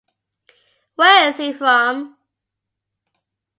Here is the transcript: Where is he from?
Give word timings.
Where 0.95 1.29
is 1.29 1.37
he 1.37 1.53
from? 1.53 2.17